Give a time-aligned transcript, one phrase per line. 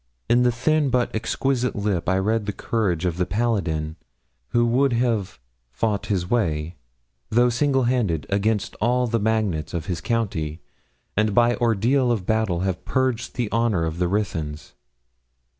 [0.27, 3.97] In the thin but exquisite lip I read the courage of the paladin,
[4.47, 5.37] who would have
[5.69, 6.73] 'fought his way,'
[7.29, 10.59] though single handed, against all the magnates of his county,
[11.15, 14.73] and by ordeal of battle have purged the honour of the Ruthyns.